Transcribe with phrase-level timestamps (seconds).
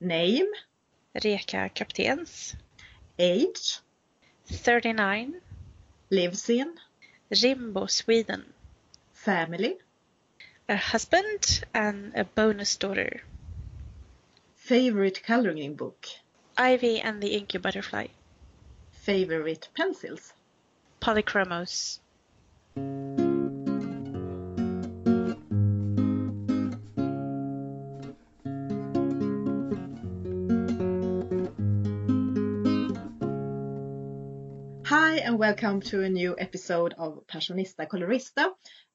[0.00, 0.46] Name,
[1.24, 2.54] Reka Kaptens,
[3.18, 3.80] age,
[4.46, 5.40] 39,
[6.10, 6.74] lives in,
[7.32, 8.52] Rimbo, Sweden.
[9.12, 9.76] family,
[10.68, 13.22] A husband and a bonus daughter.
[14.54, 16.06] favorite coloring book,
[16.56, 18.06] Ivy and the Inky Butterfly.
[18.92, 20.32] favorite pencils.
[21.00, 21.98] Polychromos.
[35.38, 38.50] And welcome to a new episode of Passionista Colorista,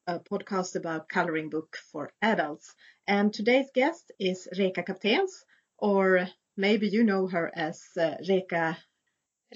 [0.07, 2.75] a podcast about coloring book for adults.
[3.07, 5.31] And today's guest is Reka Kaptens,
[5.77, 8.77] or maybe you know her as uh, Reka,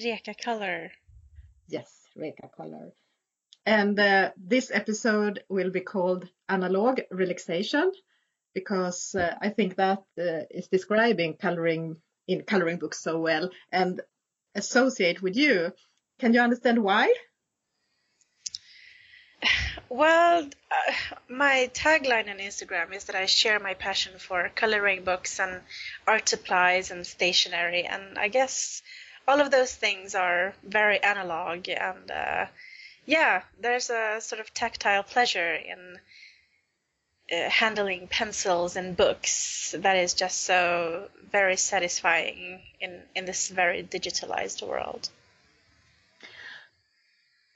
[0.02, 0.92] Reka Color.
[1.68, 2.94] yes, Reka Color.
[3.66, 7.92] And uh, this episode will be called Analog Relaxation
[8.54, 11.98] because uh, I think that uh, is describing coloring
[12.30, 14.02] in coloring books so well and
[14.56, 15.74] associate with you.
[16.20, 17.14] Can you understand why?
[19.90, 20.94] Well, uh,
[21.30, 25.62] my tagline on Instagram is that I share my passion for coloring books and
[26.06, 28.82] art supplies and stationery, and I guess
[29.28, 31.70] all of those things are very analog.
[31.70, 32.48] And uh,
[33.06, 36.00] yeah, there's a sort of tactile pleasure in
[37.32, 43.84] uh, handling pencils and books that is just so very satisfying in in this very
[43.84, 45.10] digitalized world.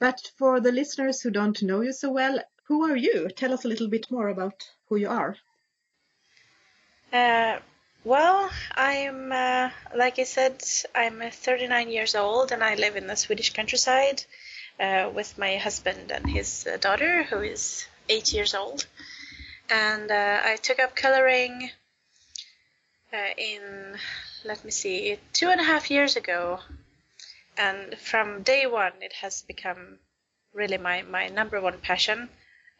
[0.02, 3.28] But for the listeners who don't know you so well, who are you?
[3.28, 5.36] Tell us a little bit more about who you are.
[7.12, 7.60] Uh,
[8.02, 10.60] well, I'm, uh, like I said,
[10.92, 14.24] I'm uh, 39 years old and I live in the Swedish countryside
[14.80, 18.84] uh, with my husband and his uh, daughter, who is eight years old.
[19.70, 21.70] And uh, I took up coloring
[23.12, 23.96] uh, in,
[24.44, 26.58] let me see, two and a half years ago.
[27.56, 29.98] And from day one, it has become
[30.52, 32.30] really my, my number one passion.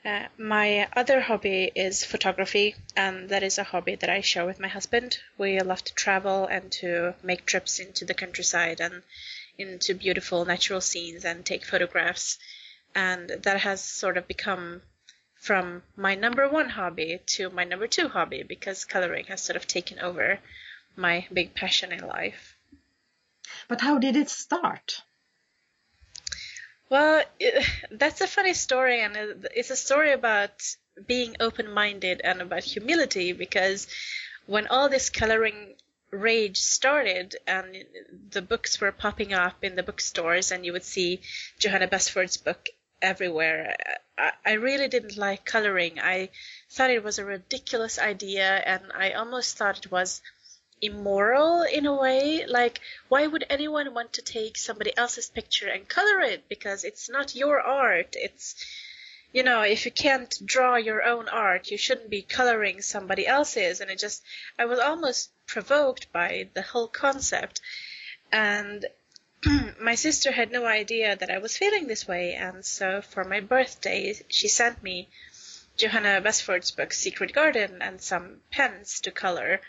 [0.05, 4.59] Uh, my other hobby is photography, and that is a hobby that I share with
[4.59, 5.19] my husband.
[5.39, 9.03] We love to travel and to make trips into the countryside and
[9.59, 12.39] into beautiful natural scenes and take photographs.
[12.95, 14.83] And that has sort of become
[15.37, 19.67] from my number one hobby to my number two hobby because coloring has sort of
[19.67, 20.39] taken over
[20.97, 22.52] my big passion in life.
[23.69, 25.03] But how did it start?
[26.89, 27.23] Well,
[27.91, 29.17] that's a funny story, and
[29.55, 30.63] it's a story about
[31.07, 33.87] being open minded and about humility because
[34.47, 35.77] when all this coloring
[36.11, 37.85] rage started and
[38.31, 41.23] the books were popping up in the bookstores and you would see
[41.59, 42.69] Johanna Basford's book
[43.01, 43.75] everywhere,
[44.45, 45.99] I really didn't like coloring.
[45.99, 46.29] I
[46.71, 50.21] thought it was a ridiculous idea and I almost thought it was
[50.83, 52.45] immoral in a way.
[52.45, 56.49] Like, why would anyone want to take somebody else's picture and color it?
[56.49, 58.17] Because it's not your art.
[58.19, 58.57] It's,
[59.33, 63.81] you know, if you can't draw your own art, you shouldn't be coloring somebody else's.
[63.81, 64.23] And it just,
[64.59, 67.61] I was almost provoked by the whole concept.
[68.33, 68.85] And
[69.81, 72.35] my sister had no idea that I was feeling this way.
[72.35, 75.09] And so for my birthday, she sent me
[75.77, 79.61] Johanna Basford's book, Secret Garden, and some pens to color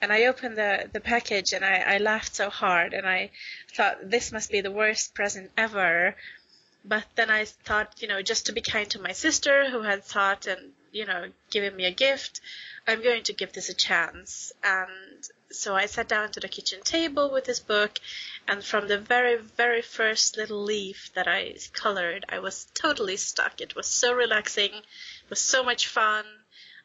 [0.00, 3.30] and I opened the, the package and I, I laughed so hard and I
[3.74, 6.16] thought this must be the worst present ever.
[6.84, 10.04] But then I thought, you know, just to be kind to my sister who had
[10.04, 12.40] thought and, you know, given me a gift,
[12.86, 14.52] I'm going to give this a chance.
[14.62, 17.98] And so I sat down to the kitchen table with this book
[18.46, 23.60] and from the very, very first little leaf that I colored, I was totally stuck.
[23.60, 24.72] It was so relaxing.
[24.72, 26.24] It was so much fun.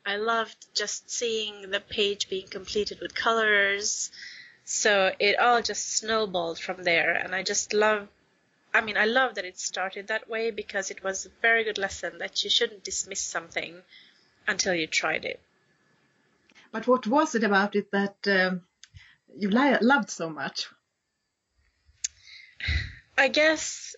[0.06, 4.12] I loved just seeing the page being completed with colors.
[4.66, 7.14] So it all just snowballed from there.
[7.14, 8.08] And I just love,
[8.74, 11.78] I mean, I love that it started that way because it was a very good
[11.78, 13.82] lesson that you shouldn't dismiss something
[14.48, 15.40] until you tried it.
[16.72, 18.62] But what was it about it that um,
[19.38, 20.68] you loved so much?
[23.18, 23.96] I guess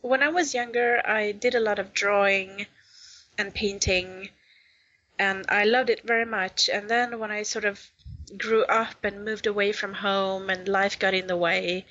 [0.00, 2.66] when I was younger, I did a lot of drawing
[3.38, 4.30] and painting,
[5.18, 6.68] and I loved it very much.
[6.68, 7.90] And then when I sort of
[8.36, 11.86] grew up and moved away from home and life got in the way,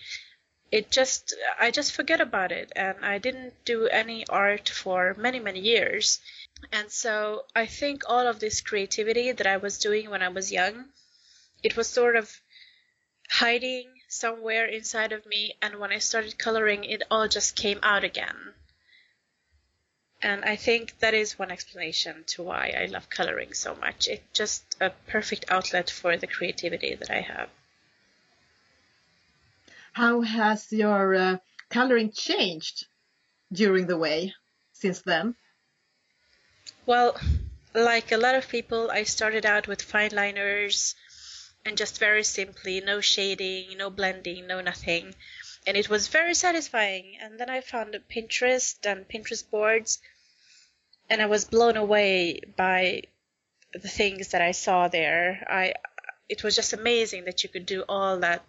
[0.71, 2.71] it just, I just forget about it.
[2.75, 6.19] And I didn't do any art for many, many years.
[6.71, 10.51] And so I think all of this creativity that I was doing when I was
[10.51, 10.85] young,
[11.63, 12.41] it was sort of
[13.29, 15.56] hiding somewhere inside of me.
[15.62, 18.53] And when I started coloring, it all just came out again.
[20.22, 24.08] And I think that is one explanation to why I love coloring so much.
[24.08, 27.50] It's just a perfect outlet for the creativity that I have.
[29.94, 31.38] How has your uh,
[31.69, 32.86] coloring changed
[33.52, 34.34] during the way
[34.74, 35.36] since then?
[36.86, 37.20] Well,
[37.74, 40.96] like a lot of people, I started out with fine liners
[41.66, 45.13] and just very simply no shading, no blending, no nothing.
[45.68, 47.18] And it was very satisfying.
[47.22, 50.00] And then I found Pinterest and Pinterest boards,
[51.10, 53.04] and I was blown away by
[53.74, 55.46] the things that I saw there.
[55.48, 55.74] I
[56.30, 58.44] it was just amazing that you could do all that,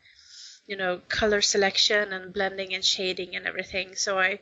[0.66, 3.94] you know, color selection and blending and shading and everything.
[3.96, 4.38] So I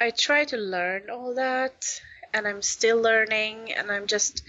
[0.00, 2.00] I try to learn all that
[2.34, 4.42] and I'm still learning and I'm just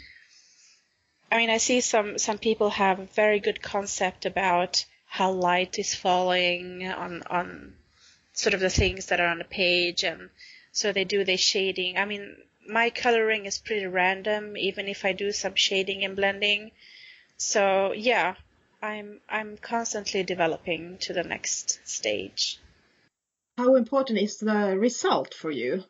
[1.31, 5.95] I mean I see some some people have very good concept about how light is
[5.95, 7.75] falling on on
[8.33, 10.30] sort of the things that are on the page and
[10.71, 11.98] so they do the shading.
[11.98, 12.38] I mean
[12.68, 16.71] my coloring is pretty random even if I do some shading and blending.
[17.38, 18.36] So yeah,
[18.81, 22.59] I'm I'm constantly developing to the next stage.
[23.57, 25.83] How important is the result for you?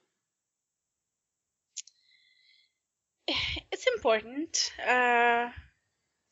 [3.72, 4.72] It's important.
[4.88, 5.50] Uh,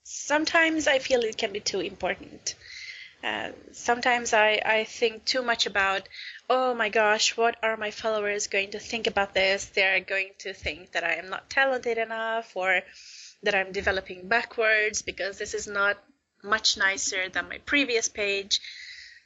[0.04, 2.56] sometimes I feel it can be too important.
[3.23, 6.07] Uh, sometimes I, I think too much about,
[6.50, 9.65] oh my gosh, what are my followers going to think about this?
[9.65, 12.81] They're going to think that I am not talented enough or
[13.44, 15.97] that I'm developing backwards because this is not
[16.44, 18.59] much nicer than my previous page.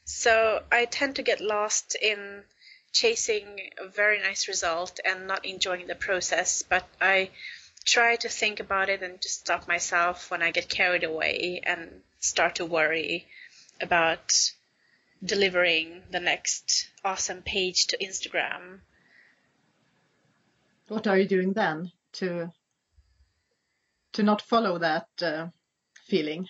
[0.05, 2.43] So I tend to get lost in
[2.91, 7.29] chasing a very nice result and not enjoying the process, but I
[7.85, 12.01] try to think about it and just stop myself when I get carried away and
[12.19, 13.27] start to worry
[13.81, 14.33] about
[15.23, 18.79] delivering the next awesome page to Instagram.
[20.87, 22.51] What are you doing then to
[24.13, 25.47] to not follow that uh,
[26.07, 26.47] feeling?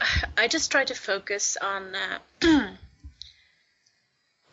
[0.36, 2.18] I just try to focus on uh,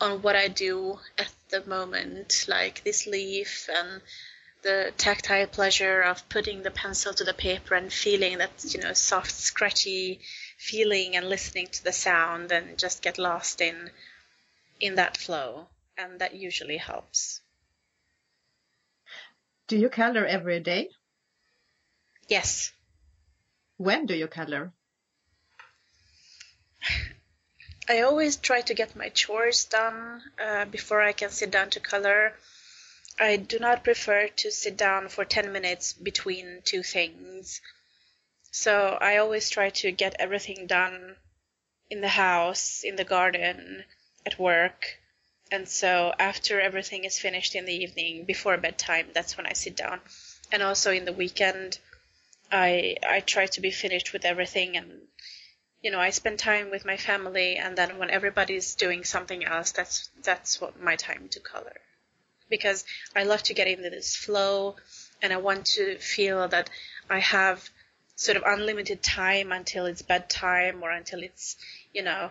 [0.02, 4.02] on what I do at the moment, like this leaf and
[4.64, 8.94] the tactile pleasure of putting the pencil to the paper and feeling that you know
[8.94, 10.20] soft, scratchy
[10.62, 13.90] feeling and listening to the sound and just get lost in
[14.80, 15.68] in that flow,
[15.98, 17.42] and that usually helps.
[19.68, 20.90] Do you color every day?
[22.28, 22.72] Yes.
[23.78, 24.72] When do you color?
[27.90, 31.80] I always try to get my chores done uh, before I can sit down to
[31.80, 32.34] color.
[33.20, 37.62] I do not prefer to sit down for 10 minutes between two things.
[38.52, 41.16] So I always try to get everything done
[41.90, 43.84] in the house, in the garden,
[44.26, 45.00] at work.
[45.52, 49.76] And so after everything is finished in the evening, before bedtime, that's when I sit
[49.76, 50.00] down.
[50.52, 51.80] And also in the weekend,
[52.52, 55.08] I I try to be finished with everything and
[55.82, 59.72] you know, I spend time with my family, and then when everybody's doing something else,
[59.72, 61.76] that's that's what my time to color,
[62.50, 64.76] because I love to get into this flow,
[65.24, 66.70] and I want to feel that
[67.10, 67.68] I have
[68.22, 71.58] sort of unlimited time until it's bedtime or until it's,
[71.94, 72.30] you know,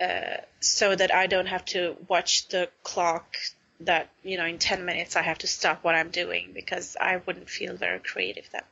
[0.00, 3.36] uh, so that I don't have to watch the clock
[3.80, 7.16] that you know in 10 minutes I have to stop what I'm doing because I
[7.24, 8.62] wouldn't feel very creative then.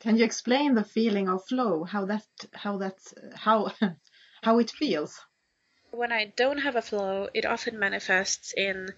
[0.00, 1.84] Can you explain the feeling of flow?
[1.84, 2.98] How that how that
[3.34, 3.72] how
[4.42, 5.20] how it feels?
[5.90, 8.90] When I don't have a flow, it often manifests in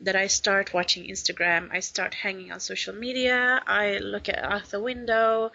[0.00, 4.70] that I start watching Instagram, I start hanging on social media, I look at out
[4.70, 5.52] the window,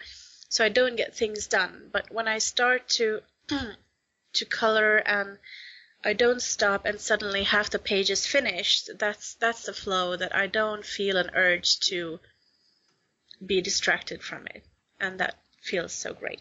[0.48, 1.90] so I don't get things done.
[1.92, 3.22] But when I start to
[4.32, 5.38] to color and
[6.04, 10.34] I don't stop and suddenly half the page is finished, that's that's the flow that
[10.34, 12.20] I don't feel an urge to
[13.44, 14.64] be distracted from it
[15.00, 16.40] and that feels so great.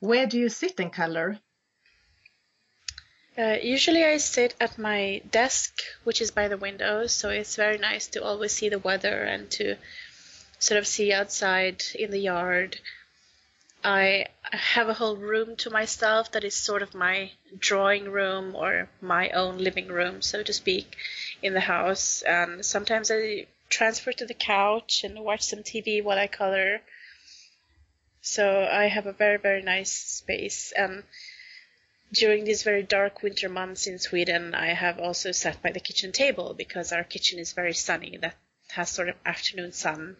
[0.00, 1.38] Where do you sit in color?
[3.38, 7.76] Uh, usually I sit at my desk, which is by the window, so it's very
[7.76, 9.76] nice to always see the weather and to
[10.58, 12.80] sort of see outside in the yard.
[13.84, 18.88] I have a whole room to myself that is sort of my drawing room or
[19.00, 20.96] my own living room, so to speak,
[21.42, 22.22] in the house.
[22.22, 26.80] And sometimes I transfer to the couch and watch some TV while I color.
[28.22, 30.72] So I have a very, very nice space.
[30.72, 31.04] And
[32.12, 36.12] during these very dark winter months in Sweden, I have also sat by the kitchen
[36.12, 38.16] table because our kitchen is very sunny.
[38.16, 38.36] That
[38.70, 40.16] has sort of afternoon sun.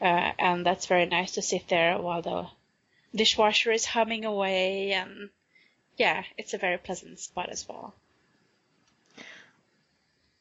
[0.00, 2.46] Uh, and that's very nice to sit there while the
[3.14, 4.92] dishwasher is humming away.
[4.92, 5.30] And
[5.96, 7.94] yeah, it's a very pleasant spot as well.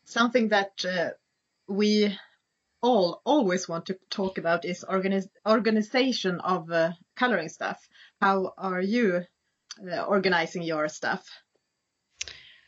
[0.08, 1.10] something that uh,
[1.68, 2.18] we
[2.82, 7.80] all always want to talk about is organiz organization of uh, coloring stuff.
[8.22, 9.26] How are you
[9.82, 11.24] uh, organizing your stuff?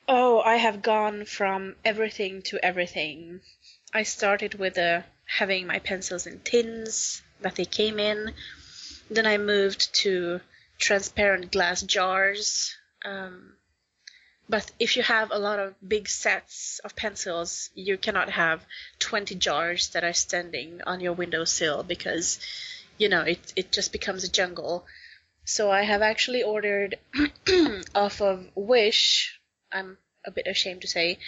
[0.07, 3.41] Oh, I have gone from everything to everything.
[3.93, 8.33] I started with uh, having my pencils in tins that they came in.
[9.11, 10.41] Then I moved to
[10.79, 12.75] transparent glass jars.
[13.05, 13.53] Um,
[14.49, 18.65] but if you have a lot of big sets of pencils, you cannot have
[18.97, 22.39] 20 jars that are standing on your windowsill because,
[22.97, 24.85] you know, it, it just becomes a jungle.
[25.45, 26.97] So I have actually ordered
[27.95, 29.39] off of Wish,
[29.71, 31.19] I'm a bit ashamed to say,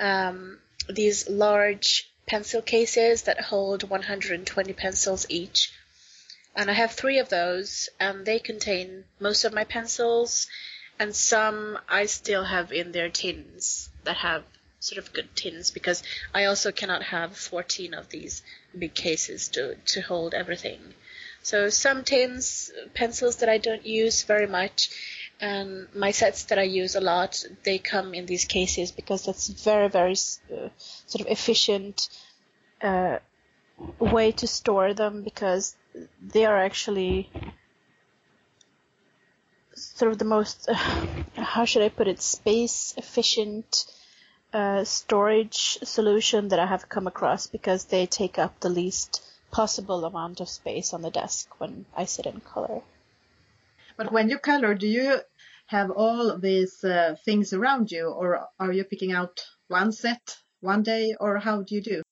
[0.00, 5.72] um, these large pencil cases that hold 120 pencils each.
[6.54, 10.46] And I have three of those, and they contain most of my pencils
[10.98, 14.44] and some I still have in their tins that have
[14.78, 16.02] sort of good tins because
[16.34, 18.42] I also cannot have 14 of these
[18.78, 20.94] big cases to, to hold everything.
[21.42, 24.90] So some tins, pencils that I don't use very much,
[25.42, 29.48] and my sets that I use a lot, they come in these cases because that's
[29.48, 30.68] very, very uh,
[31.06, 32.08] sort of efficient
[32.80, 33.18] uh,
[33.98, 35.74] way to store them because
[36.22, 37.28] they are actually
[39.74, 40.74] sort of the most, uh,
[41.34, 43.86] how should I put it, space efficient
[44.52, 49.20] uh, storage solution that I have come across because they take up the least
[49.50, 52.82] possible amount of space on the desk when I sit and color.
[53.96, 55.20] But when you color, do you
[55.66, 60.82] have all these uh, things around you, or are you picking out one set one
[60.82, 62.02] day, or how do you do?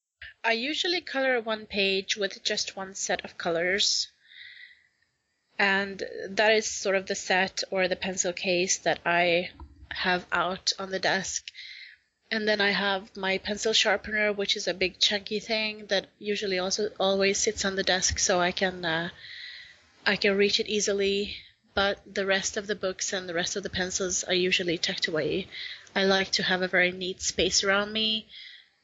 [0.43, 4.09] I usually color one page with just one set of colors
[5.61, 9.51] and that is sort of the set or the pencil case that I
[9.91, 11.49] have out on the desk.
[12.31, 16.59] And then I have my pencil sharpener, which is a big chunky thing that usually
[16.59, 19.11] also always sits on the desk, so I can uh,
[20.07, 21.37] I can reach it easily.
[21.75, 25.07] But the rest of the books and the rest of the pencils are usually tucked
[25.09, 25.49] away.
[25.95, 28.27] I like to have a very neat space around me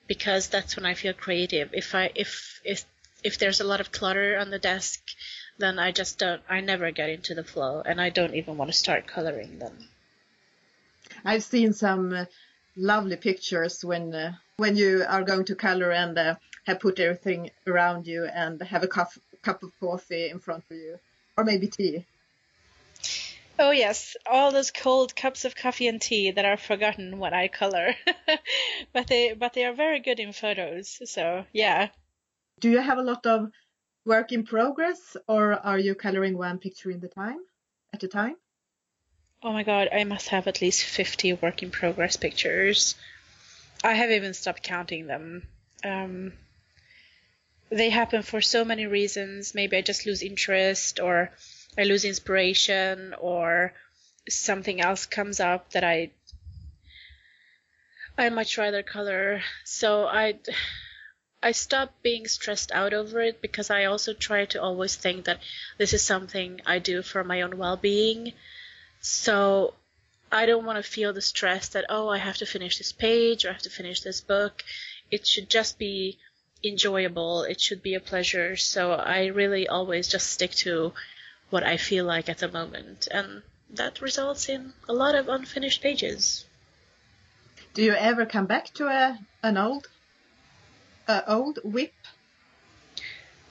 [0.06, 1.70] because that's when I feel creative.
[1.72, 2.84] If I if if
[3.24, 5.00] if there's a lot of clutter on the desk,
[5.58, 8.70] then I just don't, I never get into the flow and I don't even want
[8.70, 9.88] to start coloring them.
[11.24, 12.24] I've seen some uh,
[12.76, 16.34] lovely pictures when uh, when you are going to color and uh,
[16.66, 19.10] have put everything around you and have a cup,
[19.42, 20.98] cup of coffee in front of you
[21.36, 22.04] or maybe tea.
[23.58, 27.48] Oh yes, all those cold cups of coffee and tea that are forgotten when I
[27.48, 27.94] color.
[28.92, 31.00] but they but they are very good in photos.
[31.04, 31.88] So, yeah.
[32.60, 33.50] Do you have a lot of
[34.04, 37.40] work in progress or are you coloring one picture in the time
[37.92, 38.36] at a time?
[39.42, 42.94] Oh my god, I must have at least 50 work in progress pictures.
[43.82, 45.46] I have even stopped counting them.
[45.84, 46.32] Um,
[47.70, 49.54] they happen for so many reasons.
[49.54, 51.30] Maybe I just lose interest or
[51.78, 53.74] I lose inspiration or
[54.28, 56.10] something else comes up that I
[58.18, 59.42] I much rather color.
[59.64, 60.38] So I
[61.42, 65.40] I stopped being stressed out over it because I also try to always think that
[65.76, 68.32] this is something I do for my own well being.
[69.00, 69.74] So
[70.32, 73.44] I don't want to feel the stress that, oh, I have to finish this page
[73.44, 74.64] or I have to finish this book.
[75.10, 76.18] It should just be
[76.64, 77.42] enjoyable.
[77.42, 78.56] It should be a pleasure.
[78.56, 80.94] So I really always just stick to
[81.50, 83.08] what I feel like at the moment.
[83.10, 86.44] And that results in a lot of unfinished pages.
[87.74, 89.88] Do you ever come back to a, an old
[91.08, 91.94] uh, old WIP?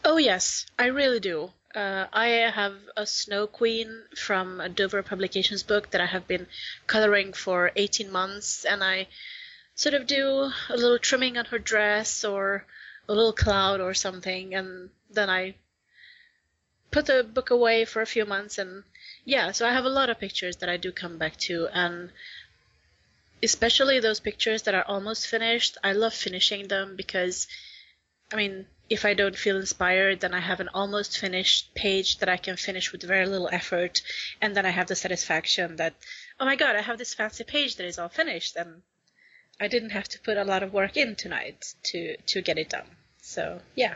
[0.04, 1.52] Oh yes, I really do.
[1.74, 6.48] Uh, I have a Snow Queen from a Dover Publications book that I have been
[6.88, 9.08] coloring for 18 months, and I
[9.76, 12.66] sort of do a little trimming on her dress or
[13.10, 15.56] a little cloud or something, and then I
[16.96, 18.84] put the book away for a few months, and
[19.26, 22.10] yeah, so I have a lot of pictures that I do come back to, and
[23.44, 25.78] especially those pictures that are almost finished.
[25.84, 27.48] I love finishing them because,
[28.32, 32.30] I mean, if I don't feel inspired, then I have an almost finished page that
[32.30, 34.02] I can finish with very little effort,
[34.40, 35.96] and then I have the satisfaction that,
[36.40, 38.84] oh my god, I have this fancy page that is all finished, and
[39.60, 42.70] I didn't have to put a lot of work in tonight to to get it
[42.70, 42.90] done.
[43.22, 43.96] So yeah.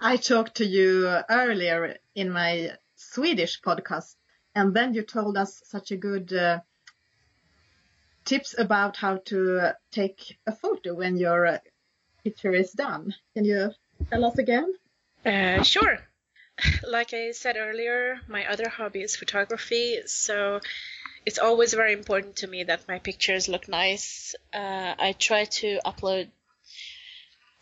[0.00, 4.16] I talked to you earlier in my Swedish podcast,
[4.54, 6.32] and then you told us such a good.
[6.32, 6.60] Uh,
[8.24, 11.58] tips about how to take a photo when your uh,
[12.22, 13.14] picture is done.
[13.34, 13.72] Can you
[14.10, 14.72] tell us again?
[15.24, 15.98] Uh, sure.
[16.88, 20.60] Like I said earlier, my other hobby is photography, so
[21.26, 24.36] it's always very important to me that my pictures look nice.
[24.52, 26.28] Uh, I try to upload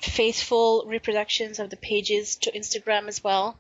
[0.03, 3.59] faithful reproductions of the pages to Instagram as well.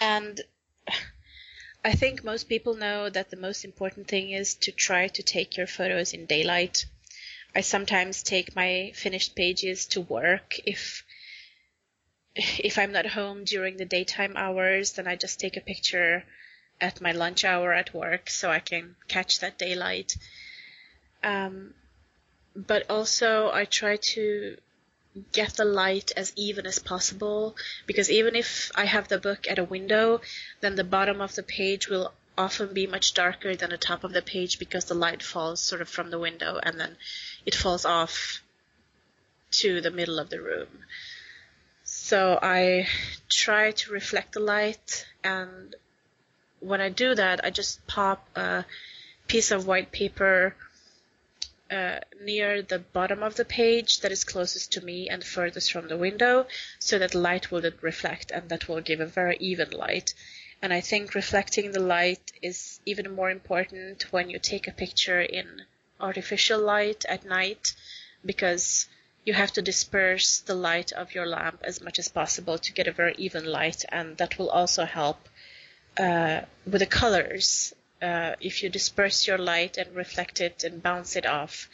[0.00, 0.40] And
[1.84, 5.56] I think most people know that the most important thing is to try to take
[5.56, 6.84] your photos in daylight.
[7.54, 11.04] I sometimes take my finished pages to work if
[12.36, 16.24] if I'm not home during the daytime hours, then I just take a picture
[16.80, 20.16] at my lunch hour at work so I can catch that daylight.
[21.24, 21.74] Um,
[22.54, 24.56] but also I try to
[25.32, 29.58] get the light as even as possible because even if I have the book at
[29.58, 30.20] a window,
[30.60, 34.12] then the bottom of the page will often be much darker than the top of
[34.12, 36.96] the page because the light falls sort of from the window and then
[37.44, 38.42] it falls off
[39.50, 40.68] to the middle of the room.
[41.84, 42.86] So I
[43.28, 45.74] try to reflect the light and
[46.60, 48.64] when I do that, I just pop a
[49.26, 50.54] piece of white paper
[51.70, 55.88] uh, near the bottom of the page that is closest to me and furthest from
[55.88, 56.46] the window
[56.78, 60.14] so that light will reflect and that will give a very even light.
[60.62, 65.20] And I think reflecting the light is even more important when you take a picture
[65.20, 65.62] in
[66.00, 67.74] artificial light at night
[68.24, 68.86] because
[69.24, 72.88] you have to disperse the light of your lamp as much as possible to get
[72.88, 75.28] a very even light and that will also help
[75.98, 81.16] uh, with the colors, uh, if you disperse your light and reflect it and bounce
[81.16, 81.68] it off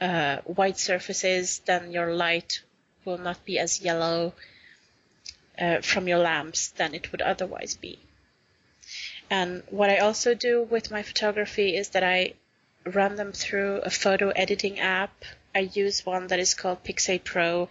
[0.00, 2.62] uh, white surfaces, then your light
[3.04, 4.34] will not be as yellow
[5.58, 7.98] uh, from your lamps than it would otherwise be.
[9.30, 12.34] And what I also do with my photography is that I
[12.84, 15.24] run them through a photo editing app.
[15.54, 17.68] I use one that is called Pixate Pro,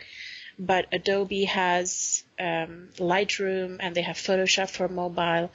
[0.59, 5.51] but Adobe has um, Lightroom and they have Photoshop for mobile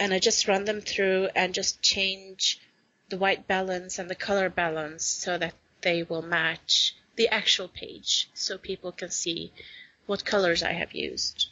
[0.00, 2.60] and I just run them through and just change
[3.08, 8.30] the white balance and the color balance so that they will match the actual page
[8.34, 9.52] so people can see
[10.06, 11.48] what colors I have used.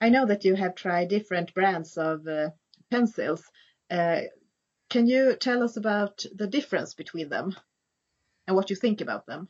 [0.00, 2.50] I know that you have tried different brands of uh,
[2.90, 3.50] pencils.
[3.90, 4.22] Uh,
[4.90, 7.56] can you tell us about the difference between them
[8.46, 9.48] and what you think about them?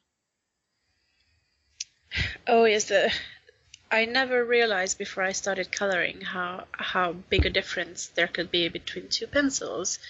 [2.46, 3.12] Oh, yes, the
[3.94, 8.68] I never realized before I started coloring how how big a difference there could be
[8.68, 10.00] between two pencils.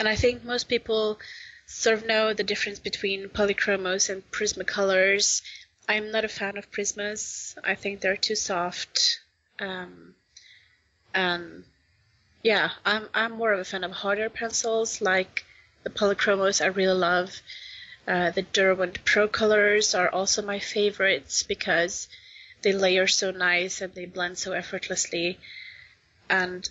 [0.00, 1.20] And I think most people
[1.64, 5.42] sort of know the difference between polychromos and Prismacolors.
[5.88, 7.56] I'm not a fan of Prismas.
[7.62, 9.20] I think they're too soft.
[9.60, 10.16] Um,
[11.14, 11.62] and
[12.42, 15.44] yeah, I'm I'm more of a fan of harder pencils like
[15.84, 17.40] the polychromos I really love.
[18.08, 22.08] Uh, the Derwent Pro colors are also my favorites because
[22.64, 25.38] they layer so nice and they blend so effortlessly.
[26.28, 26.68] And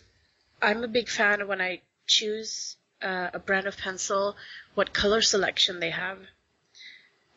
[0.62, 4.36] I'm a big fan when I choose uh, a brand of pencil,
[4.76, 6.20] what color selection they have.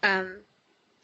[0.03, 0.43] And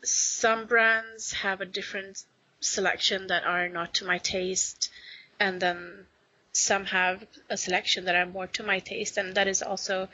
[0.02, 2.24] some brands have a different
[2.60, 4.90] selection that are not to my taste,
[5.38, 6.06] and then
[6.52, 10.08] some have a selection that are more to my taste, and that is also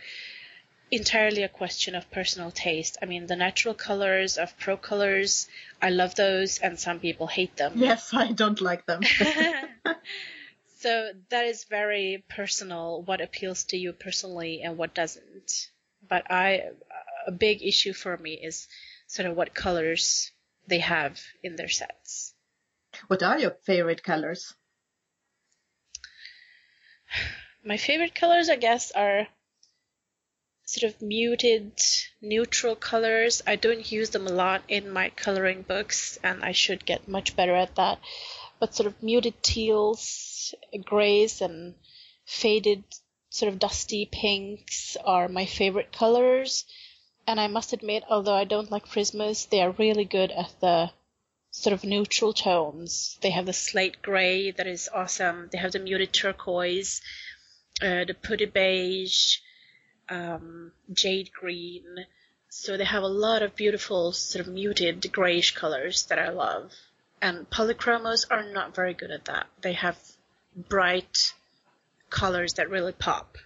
[0.90, 2.96] entirely a question of personal taste.
[3.03, 5.48] I mean, the natural colors of Pro Colors,
[5.83, 7.74] I love those, and some people hate them.
[7.77, 9.03] Yes, I don't like them.
[10.79, 15.68] so that is very personal, what appeals to you personally and what doesn't.
[16.09, 16.70] But I,
[17.27, 18.68] a big issue for me is
[19.07, 20.33] sort of what colors
[20.66, 22.35] they have in their sets.
[23.09, 24.55] What are your favorite colors?
[27.64, 29.27] My favorite colors, I guess, are
[30.68, 31.72] sort of muted
[32.20, 33.40] neutral colors.
[33.46, 37.35] I don't use them a lot in my coloring books and I should get much
[37.35, 37.98] better at that.
[38.61, 40.54] But sort of muted teals,
[40.85, 41.74] grays and
[42.26, 42.85] faded
[43.31, 46.66] sort of dusty pinks are my favorite colors.
[47.26, 50.90] And I must admit, although I don't like Prismas, they are really good at the
[51.50, 53.16] sort of neutral tones.
[53.22, 55.48] They have the slate gray that is awesome.
[55.50, 57.00] They have the muted turquoise,
[57.81, 59.38] uh, the putty beige,
[60.09, 61.85] um, jade green.
[62.49, 66.73] So they have a lot of beautiful sort of muted grayish colors that I love.
[67.21, 69.49] And polychromos are not very good at that.
[69.61, 69.99] They have
[70.57, 71.35] bright
[72.11, 73.37] colors that really pop.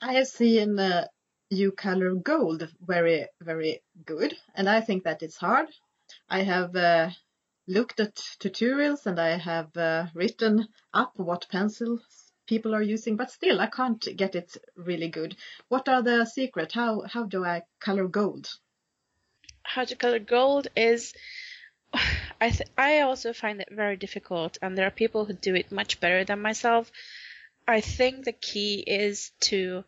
[0.00, 1.06] I have seen uh,
[1.50, 5.68] you color gold very, very good, and I think that it's hard.
[6.28, 7.10] I have uh,
[7.66, 13.30] looked at tutorials and I have uh, written up what pencils people are using, but
[13.30, 15.36] still I can't get it really good.
[15.68, 16.72] What are the secret?
[16.72, 18.48] How how do I color gold?
[19.62, 21.14] How to color gold is
[22.40, 25.72] I th- I also find it very difficult, and there are people who do it
[25.72, 26.90] much better than myself.
[27.66, 29.84] I think the key is to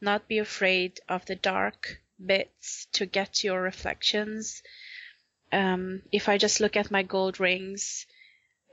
[0.00, 4.62] not be afraid of the dark bits to get your reflections.
[5.52, 8.06] Um, if I just look at my gold rings,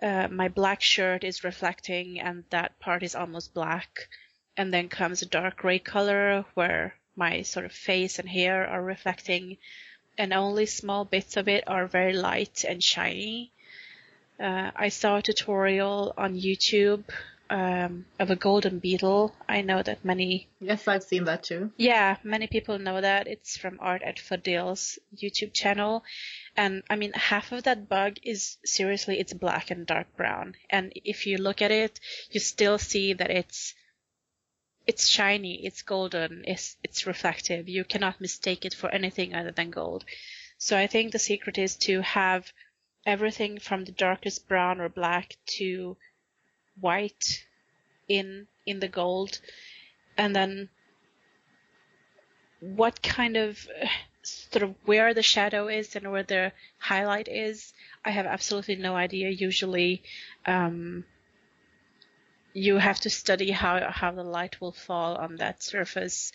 [0.03, 4.09] uh, my black shirt is reflecting and that part is almost black.
[4.57, 8.83] And then comes a dark gray color where my sort of face and hair are
[8.83, 9.57] reflecting
[10.17, 13.51] and only small bits of it are very light and shiny.
[14.39, 17.03] Uh, I saw a tutorial on YouTube
[17.49, 19.35] um, of a golden beetle.
[19.47, 20.47] I know that many.
[20.59, 21.71] Yes, I've seen that too.
[21.77, 23.27] Yeah, many people know that.
[23.27, 26.03] It's from Art at Fadil's YouTube channel.
[26.55, 30.55] And I mean, half of that bug is seriously, it's black and dark brown.
[30.69, 31.99] And if you look at it,
[32.31, 33.73] you still see that it's
[34.85, 37.69] it's shiny, it's golden, it's it's reflective.
[37.69, 40.05] You cannot mistake it for anything other than gold.
[40.57, 42.51] So I think the secret is to have
[43.05, 45.97] everything from the darkest brown or black to
[46.79, 47.45] white
[48.07, 49.39] in in the gold.
[50.17, 50.69] And then
[52.59, 53.67] what kind of
[54.23, 57.73] sort of where the shadow is and where the highlight is
[58.05, 59.29] i have absolutely no idea.
[59.29, 60.01] Usually
[60.45, 61.03] um,
[62.53, 66.31] you have to study how how the light will fall on that surface.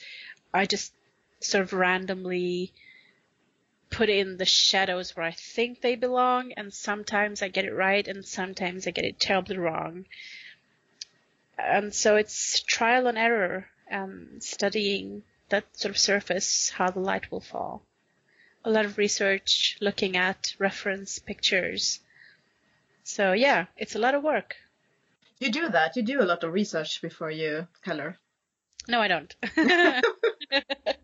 [0.53, 0.93] I just
[1.41, 2.73] sort of randomly
[3.91, 8.07] put in the shadows where I think they belong, and sometimes I get it right,
[8.07, 10.07] and sometimes I get it terribly wrong.
[11.59, 17.31] And so it's trial and error, um, studying that sort of surface, how the light
[17.31, 17.83] will fall.
[18.65, 22.01] A lot of research looking at reference pictures.
[23.03, 24.57] So yeah, it's a lot of work.
[25.39, 25.97] You do that.
[25.97, 28.19] You do a lot of research before you color.
[28.87, 29.35] No, I don't.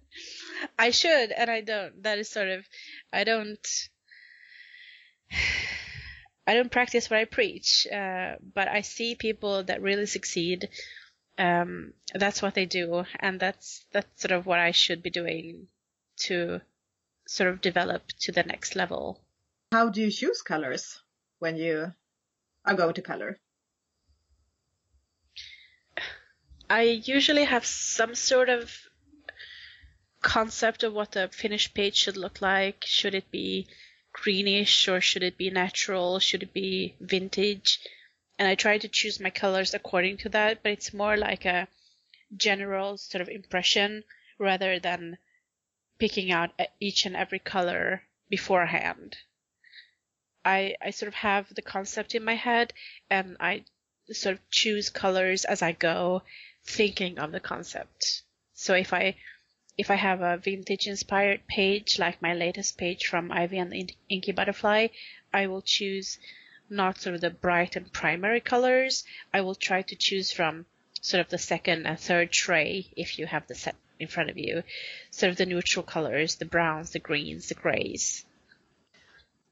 [0.78, 2.02] I should, and I don't.
[2.02, 2.66] That is sort of,
[3.12, 3.66] I don't.
[6.46, 10.68] I don't practice what I preach, uh, but I see people that really succeed.
[11.38, 15.68] Um, that's what they do, and that's that's sort of what I should be doing
[16.26, 16.60] to
[17.26, 19.20] sort of develop to the next level.
[19.72, 21.00] How do you choose colors
[21.38, 21.92] when you
[22.64, 23.38] are going to color?
[26.68, 28.70] I usually have some sort of
[30.24, 32.84] concept of what the finished page should look like.
[32.86, 33.66] Should it be
[34.12, 36.18] greenish or should it be natural?
[36.18, 37.78] Should it be vintage?
[38.38, 41.68] And I try to choose my colors according to that, but it's more like a
[42.34, 44.02] general sort of impression
[44.38, 45.18] rather than
[45.98, 49.18] picking out each and every color beforehand.
[50.42, 52.72] I, I sort of have the concept in my head
[53.10, 53.64] and I
[54.10, 56.22] sort of choose colors as I go,
[56.64, 58.22] thinking of the concept.
[58.54, 59.16] So if I
[59.76, 63.88] if I have a vintage inspired page, like my latest page from Ivy and the
[64.08, 64.88] Inky Butterfly,
[65.32, 66.18] I will choose
[66.70, 69.04] not sort of the bright and primary colors.
[69.32, 70.66] I will try to choose from
[71.00, 74.38] sort of the second and third tray if you have the set in front of
[74.38, 74.62] you.
[75.10, 78.24] Sort of the neutral colors, the browns, the greens, the grays.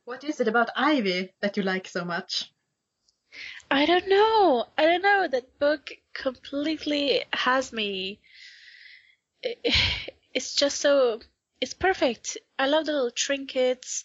[0.05, 2.51] What is it about Ivy that you like so much?
[3.71, 4.67] I don't know.
[4.77, 5.27] I don't know.
[5.29, 8.21] That book completely has me
[10.35, 11.21] it's just so
[11.61, 12.37] it's perfect.
[12.59, 14.05] I love the little trinkets.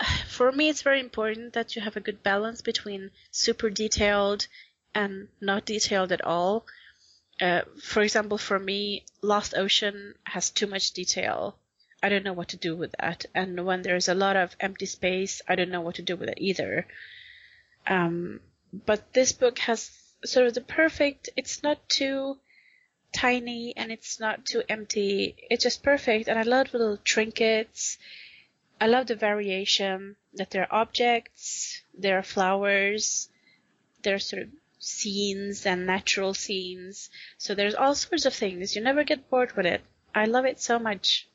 [0.28, 4.46] For me, it's very important that you have a good balance between super detailed
[4.94, 6.66] and not detailed at all.
[7.40, 11.56] Uh, for example, for me, Lost Ocean has too much detail.
[12.02, 13.26] I don't know what to do with that.
[13.34, 16.28] And when there's a lot of empty space, I don't know what to do with
[16.28, 16.86] it either.
[17.86, 18.40] Um,
[18.72, 19.90] but this book has
[20.24, 22.38] sort of the perfect, it's not too
[23.12, 25.36] tiny and it's not too empty.
[25.50, 26.28] It's just perfect.
[26.28, 27.98] And I love the little trinkets.
[28.80, 33.28] I love the variation that there are objects, there are flowers,
[34.02, 37.10] there are sort of scenes and natural scenes.
[37.36, 38.74] So there's all sorts of things.
[38.74, 39.82] You never get bored with it.
[40.14, 41.28] I love it so much.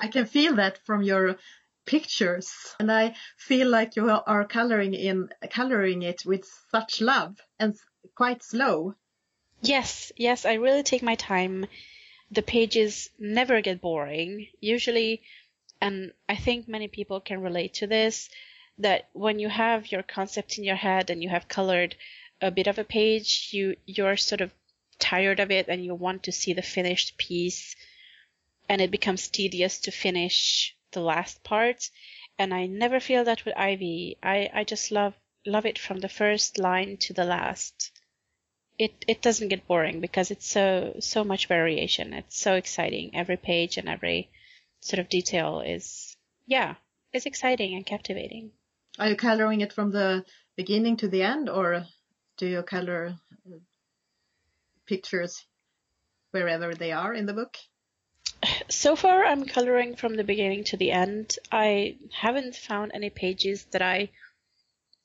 [0.00, 1.36] I can feel that from your
[1.84, 7.76] pictures and I feel like you are coloring in coloring it with such love and
[8.14, 8.94] quite slow.
[9.62, 11.66] Yes, yes, I really take my time.
[12.30, 14.48] The pages never get boring.
[14.60, 15.22] Usually,
[15.80, 18.28] and I think many people can relate to this,
[18.78, 21.96] that when you have your concept in your head and you have colored
[22.40, 24.52] a bit of a page, you you're sort of
[24.98, 27.76] tired of it and you want to see the finished piece
[28.68, 31.90] and it becomes tedious to finish the last part.
[32.38, 34.16] And I never feel that with Ivy.
[34.22, 35.14] I, I just love
[35.46, 37.92] love it from the first line to the last
[38.80, 42.14] it it doesn't get boring because it's so so much variation.
[42.14, 43.14] It's so exciting.
[43.14, 44.30] Every page and every
[44.80, 46.16] sort of detail is
[46.46, 46.76] yeah,
[47.12, 48.52] it's exciting and captivating.
[48.98, 50.24] Are you coloring it from the
[50.56, 51.84] beginning to the end, or
[52.38, 53.16] do you color
[53.46, 53.58] uh,
[54.86, 55.44] pictures
[56.30, 57.58] wherever they are in the book?
[58.70, 61.36] So far, I'm coloring from the beginning to the end.
[61.52, 64.10] I haven't found any pages that I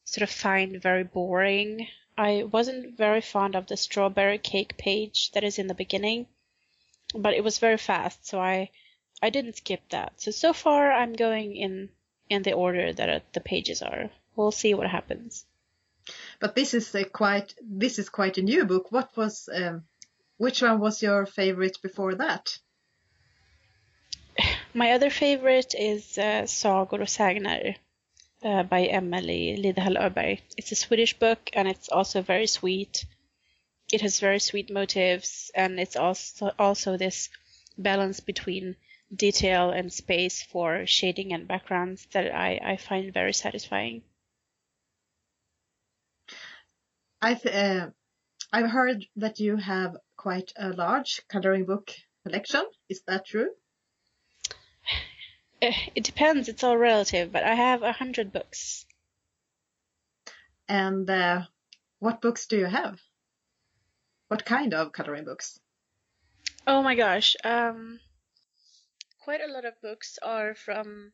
[0.06, 1.88] sort of find very boring.
[2.18, 6.28] I wasn't very fond of the strawberry cake page that is in the beginning,
[7.14, 8.72] but it was very fast, so I
[9.22, 10.22] I didn't skip that.
[10.22, 11.90] So so far, I'm going in
[12.30, 14.10] in the order that the pages are.
[14.36, 15.46] We'll see what happens.
[16.40, 18.92] But this is a quite this is quite a new book.
[18.92, 19.84] What was um,
[20.38, 22.60] which one was your favorite before that?
[24.74, 27.76] My other favorite is uh, Sagor och sägner
[28.46, 30.40] uh, by Emily Lidehall Öberg.
[30.56, 33.06] It's a Swedish book and it's also very sweet.
[33.92, 37.30] It has very sweet motives and it's also also this
[37.78, 38.76] balance between
[39.14, 44.04] detail and space for shading and backgrounds that I, I find very satisfying.
[47.22, 47.90] I've uh,
[48.54, 51.92] I've heard that you have quite a large coloring book
[52.24, 52.64] collection.
[52.90, 53.50] Is that true?
[55.62, 56.50] Eh, it depends.
[56.50, 58.86] It's all relative, but I have a hundred books.
[60.68, 61.44] And uh,
[62.00, 63.00] what books do you have?
[64.28, 65.60] What kind of coloring books?
[66.68, 67.36] Oh my gosh.
[67.44, 68.00] Um,
[69.24, 71.14] quite a lot of books are from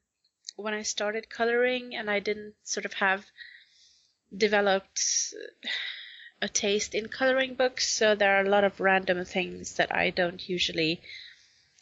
[0.55, 3.25] when I started coloring, and I didn't sort of have
[4.35, 5.33] developed
[6.41, 10.09] a taste in coloring books, so there are a lot of random things that I
[10.09, 11.01] don't usually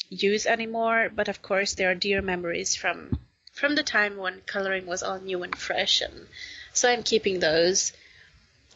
[0.10, 1.10] use anymore.
[1.14, 3.20] But of course, there are dear memories from
[3.54, 6.28] from the time when coloring was all new and fresh, and
[6.74, 7.94] so I'm keeping those.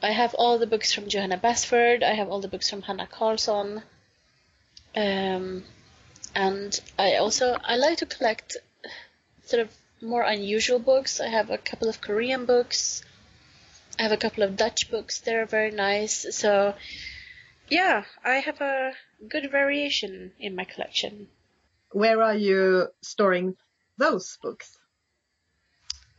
[0.02, 2.04] I have all the books from Johanna Basford.
[2.04, 3.84] I have all the books from Hanna Karlzon.
[4.96, 5.64] Um,
[6.36, 8.58] and I also I like to collect
[9.46, 9.70] sort of
[10.02, 11.20] more unusual books.
[11.20, 13.04] I have a couple of Korean books.
[13.98, 15.20] I have a couple of Dutch books.
[15.22, 16.36] They're very nice.
[16.36, 16.76] So,
[17.70, 18.94] yeah, I have a
[19.30, 21.28] good variation in my collection.
[21.92, 23.56] Where are you storing
[23.98, 24.78] those books?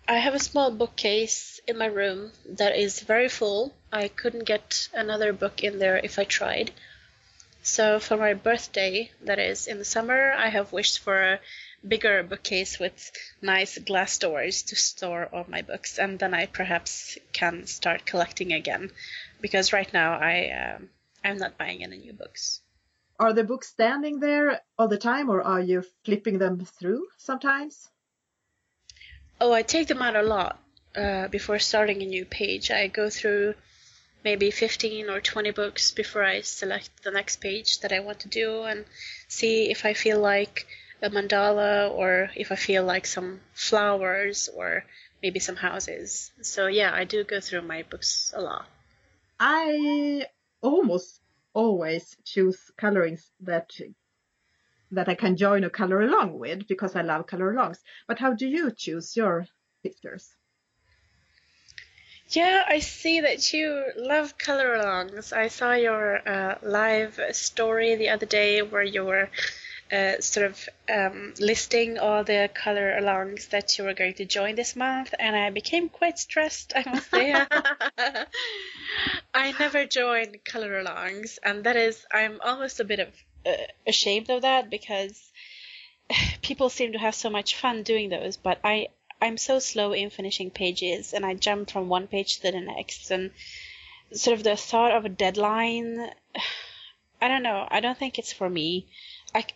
[0.07, 3.75] I have a small bookcase in my room that is very full.
[3.91, 6.73] I couldn't get another book in there if I tried.
[7.63, 11.41] So for my birthday, that is in the summer, I have wished for a
[11.87, 17.17] bigger bookcase with nice glass doors to store all my books, and then I perhaps
[17.33, 18.91] can start collecting again,
[19.41, 20.91] because right now I um,
[21.25, 22.61] I'm not buying any new books.
[23.19, 27.89] Are the books standing there all the time, or are you flipping them through sometimes?
[29.41, 30.59] Oh, I take them out a lot
[30.97, 32.71] uh, before starting a new page.
[32.71, 33.55] I go through
[34.25, 38.29] maybe 15 or 20 books before I select the next page that I want to
[38.29, 38.85] do and
[39.29, 40.67] see if I feel like
[41.03, 44.85] a mandala or if I feel like some flowers or
[45.23, 46.33] maybe some houses.
[46.41, 48.67] So yeah, I do go through my books a lot.
[49.39, 50.27] I
[50.63, 51.21] almost
[51.55, 53.71] always choose colorings that
[54.91, 57.79] that I can join a color along with because I love color alongs.
[58.07, 59.47] But how do you choose your
[59.83, 60.35] pictures?
[62.29, 65.33] Yeah, I see that you love color alongs.
[65.33, 69.29] I saw your uh, live story the other day where you were
[69.93, 74.55] uh, sort of um, listing all the color alongs that you were going to join
[74.55, 77.35] this month, and I became quite stressed, I must say.
[79.33, 83.09] I never joined color alongs, and that is, I'm almost a bit of
[83.47, 83.53] uh,
[83.87, 85.33] ashamed of that because
[86.43, 88.89] people seem to have so much fun doing those, but I
[89.21, 93.11] I'm so slow in finishing pages, and I jump from one page to the next,
[93.11, 93.31] and
[94.13, 96.11] sort of the thought of a deadline.
[97.23, 97.67] I don't know.
[97.71, 98.87] I don't think it's for me.
[99.35, 99.47] I,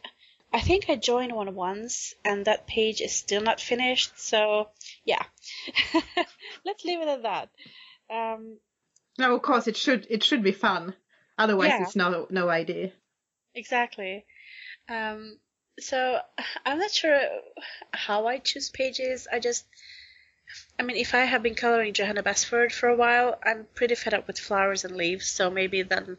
[0.55, 4.19] I think I joined one once, and that page is still not finished.
[4.19, 4.71] So
[5.05, 5.23] yeah,
[6.65, 7.51] let's leave it at that.
[8.11, 8.57] Um,
[9.19, 10.95] no, of course it should it should be fun.
[11.37, 11.83] Otherwise, yeah.
[11.83, 12.93] it's no no idea.
[13.55, 14.25] Exactly.
[14.89, 15.39] Um,
[15.81, 16.19] so
[16.65, 17.21] I'm not sure
[17.93, 19.29] how I choose pages.
[19.31, 19.65] I just,
[20.79, 24.15] I mean, if I have been coloring Johanna Basford for a while, I'm pretty fed
[24.15, 25.29] up with flowers and leaves.
[25.29, 26.17] So maybe then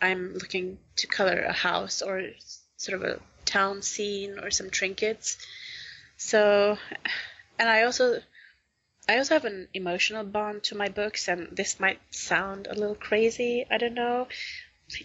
[0.00, 2.22] I'm looking to color a house or
[2.76, 5.38] sort of a town scene or some trinkets.
[6.16, 6.76] So,
[7.58, 8.20] and I also,
[9.08, 12.94] I also have an emotional bond to my books, and this might sound a little
[12.94, 13.64] crazy.
[13.70, 14.28] I don't know.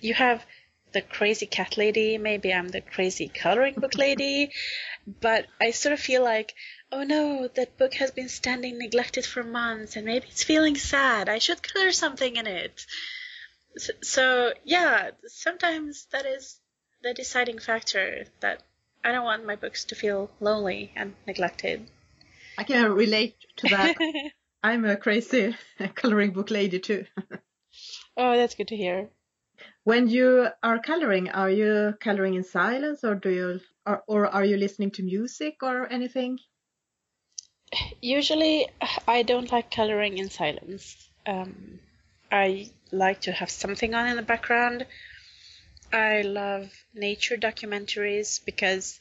[0.02, 0.46] You have
[0.92, 4.52] the crazy cat lady, maybe I'm the crazy coloring book lady,
[5.08, 6.54] but I sort of feel like,
[6.92, 11.30] oh no, that book has been standing neglected for months and maybe it's feeling sad.
[11.30, 12.86] I should color something in it.
[13.78, 16.60] So, so yeah, sometimes that is
[17.02, 18.62] the deciding factor that
[19.04, 21.90] I don't want my books to feel lonely and neglected.
[22.58, 23.98] I can relate to that.
[24.64, 25.56] I'm a crazy
[25.96, 27.06] coloring book lady too.
[28.18, 29.10] oh, that's good to hear.
[29.84, 34.46] When you are coloring, are you coloring in silence or do you or, or are
[34.46, 36.40] you listening to music or anything?
[38.02, 38.68] Usually,
[39.08, 41.10] I don't like coloring in silence.
[41.26, 41.80] Um,
[42.32, 44.86] I like to have something on in the background.
[45.92, 49.00] I love nature documentaries because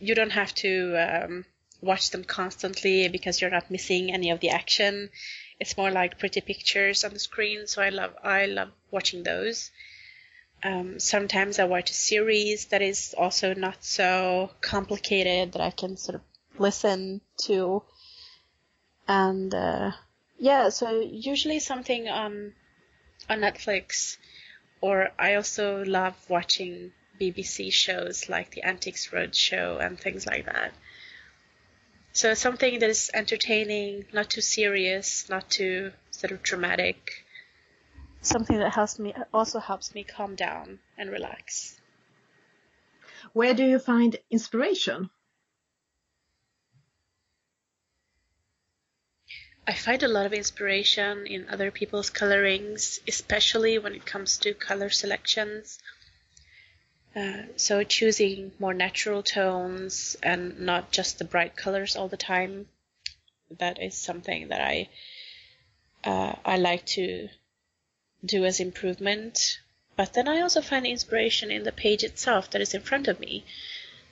[0.00, 1.44] you don't have to um,
[1.84, 5.10] watch them constantly because you're not missing any of the action.
[5.60, 9.70] It's more like pretty pictures on the screen, so I love I love watching those.
[10.62, 15.96] Um, sometimes I watch a series that is also not so complicated that I can
[15.96, 16.22] sort of
[16.58, 17.82] listen to.
[19.06, 19.92] And uh,
[20.38, 22.54] yeah, so usually something on
[23.28, 24.16] on Netflix,
[24.80, 30.72] or I also love watching BBC shows like the Antiques Roadshow and things like that.
[32.14, 37.24] So something that is entertaining, not too serious, not too sort of dramatic.
[38.20, 41.80] Something that helps me also helps me calm down and relax.
[43.32, 45.10] Where do you find inspiration?
[49.66, 54.54] I find a lot of inspiration in other people's colorings, especially when it comes to
[54.54, 55.80] color selections
[57.16, 62.66] uh, so choosing more natural tones and not just the bright colors all the time,
[63.58, 64.88] that is something that I
[66.04, 67.28] uh, I like to
[68.24, 69.58] do as improvement.
[69.96, 73.20] But then I also find inspiration in the page itself that is in front of
[73.20, 73.44] me.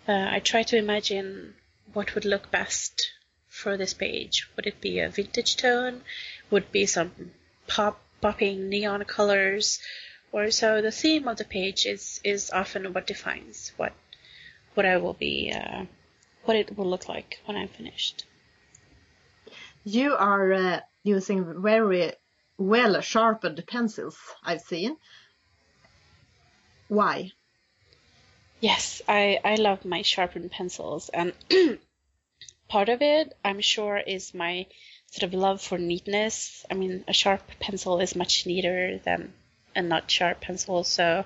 [0.07, 1.55] Uh, I try to imagine
[1.93, 3.11] what would look best
[3.49, 4.49] for this page.
[4.57, 6.03] Would it be a vintage tone?
[6.51, 7.33] Would it be some
[7.67, 9.81] pop popping neon colors?
[10.33, 13.93] Or so the theme of the page is is often what defines what
[14.75, 15.85] what I will be uh,
[16.45, 18.25] what it will look like when I'm finished.
[19.85, 22.13] You are uh, using very
[22.57, 24.17] well sharpened pencils.
[24.43, 24.97] I've seen.
[26.89, 27.33] Why?
[28.61, 31.33] Yes, I I love my sharpened pencils, and
[32.69, 34.67] part of it I'm sure is my
[35.11, 36.65] sort of love for neatness.
[36.71, 39.35] I mean, a sharp pencil is much neater than
[39.75, 40.89] and not sharp pencils.
[40.89, 41.25] So,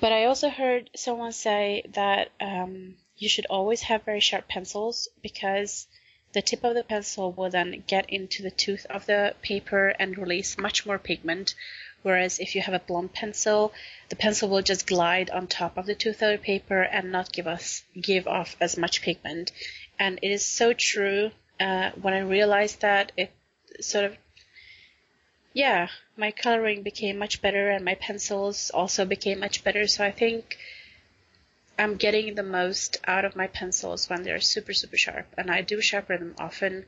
[0.00, 5.08] but I also heard someone say that um, you should always have very sharp pencils
[5.22, 5.86] because
[6.32, 10.18] the tip of the pencil will then get into the tooth of the paper and
[10.18, 11.54] release much more pigment.
[12.02, 13.72] Whereas if you have a blunt pencil,
[14.08, 17.32] the pencil will just glide on top of the tooth of the paper and not
[17.32, 19.52] give us give off as much pigment.
[19.98, 21.32] And it is so true.
[21.58, 23.32] Uh, when I realized that, it
[23.80, 24.16] sort of
[25.58, 29.88] yeah, my coloring became much better and my pencils also became much better.
[29.88, 30.56] So I think
[31.76, 35.26] I'm getting the most out of my pencils when they're super, super sharp.
[35.36, 36.86] And I do sharpen them often.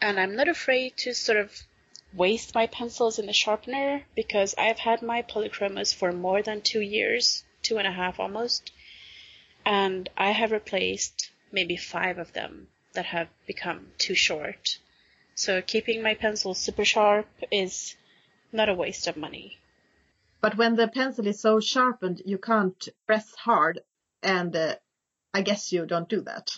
[0.00, 1.62] And I'm not afraid to sort of
[2.12, 6.80] waste my pencils in the sharpener because I've had my polychromos for more than two
[6.80, 8.72] years, two and a half almost.
[9.64, 14.78] And I have replaced maybe five of them that have become too short.
[15.38, 17.94] So keeping my pencil super sharp is
[18.50, 19.58] not a waste of money.
[20.40, 23.78] But when the pencil is so sharpened, you can't press hard,
[24.20, 24.74] and uh,
[25.32, 26.50] I guess you don't do that.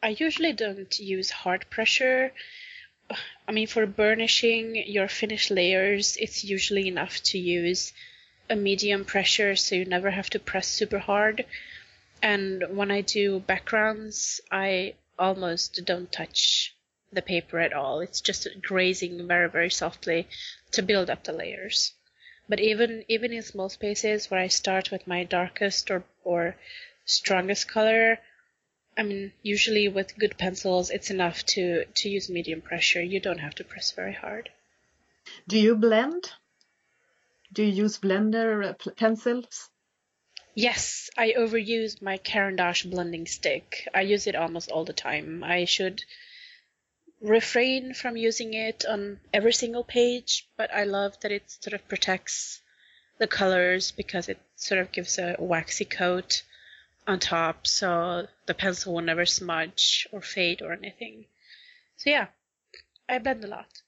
[0.00, 2.32] I usually don't use hard pressure.
[3.48, 7.92] I mean, for burnishing your finished layers, it's usually enough to use
[8.48, 11.46] a medium pressure so you never have to press super hard.
[12.22, 16.74] And when I do backgrounds, I almost don't touch
[17.12, 18.00] the paper at all.
[18.00, 20.28] It's just grazing very, very softly
[20.72, 21.92] to build up the layers.
[22.48, 26.56] But even even in small spaces where I start with my darkest or, or
[27.04, 28.18] strongest color,
[28.96, 33.02] I mean, usually with good pencils, it's enough to, to use medium pressure.
[33.02, 34.50] You don't have to press very hard.
[35.46, 36.32] Do you blend?
[37.52, 39.70] Do you use blender uh, pencils?
[40.60, 43.86] Yes, I overuse my Caran d'Ache blending stick.
[43.94, 45.44] I use it almost all the time.
[45.44, 46.02] I should
[47.20, 51.86] refrain from using it on every single page, but I love that it sort of
[51.86, 52.60] protects
[53.18, 56.42] the colors because it sort of gives a waxy coat
[57.06, 61.26] on top so the pencil will never smudge or fade or anything.
[61.98, 62.26] So yeah,
[63.08, 63.82] I blend a lot.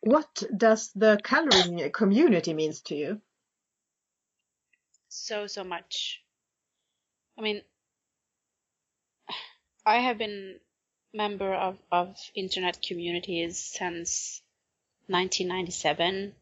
[0.00, 3.20] What does the coloring community means to you?
[5.18, 6.22] So so much.
[7.36, 7.62] I mean,
[9.86, 10.60] I have been
[11.12, 14.42] member of, of internet communities since
[15.06, 16.34] 1997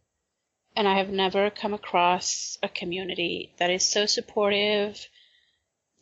[0.76, 5.08] and I have never come across a community that is so supportive,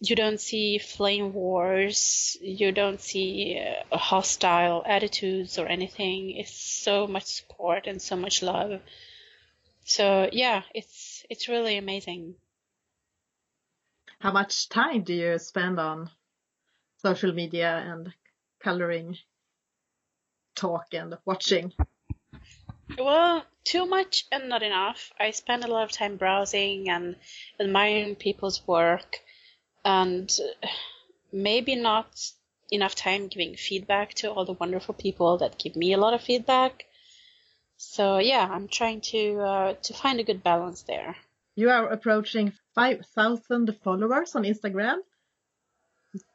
[0.01, 6.33] you don't see flame wars, you don't see uh, hostile attitudes or anything.
[6.33, 8.81] It's so much support and so much love.
[9.85, 12.35] So yeah, it's it's really amazing.
[14.25, 16.09] How much time do you spend on
[16.97, 18.11] social media and
[18.59, 19.18] coloring
[20.57, 21.75] talk and watching?
[22.99, 25.12] Well, too much and not enough.
[25.20, 27.16] I spend a lot of time browsing and
[27.61, 29.18] admiring people's work
[29.85, 30.35] and
[31.31, 32.09] maybe not
[32.70, 36.22] enough time giving feedback to all the wonderful people that give me a lot of
[36.22, 36.87] feedback.
[37.77, 41.14] So yeah, I'm trying to uh, to find a good balance there.
[41.57, 44.99] You are approaching 5,000 followers on Instagram.